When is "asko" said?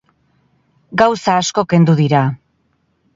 1.41-1.65